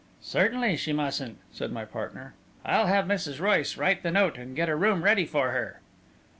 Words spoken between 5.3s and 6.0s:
her."